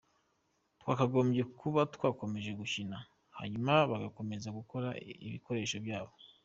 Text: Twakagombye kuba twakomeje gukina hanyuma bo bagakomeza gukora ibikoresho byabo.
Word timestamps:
Twakagombye 0.79 1.41
kuba 1.59 1.81
twakomeje 1.95 2.51
gukina 2.59 2.97
hanyuma 3.37 3.71
bo 3.81 3.85
bagakomeza 3.91 4.47
gukora 4.57 4.87
ibikoresho 5.27 5.77
byabo. 5.85 6.13